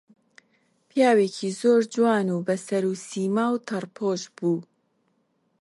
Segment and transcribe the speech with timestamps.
[0.89, 4.59] پیاوێکی زۆر جوان و بە سەروسیما و تەڕپۆش بوو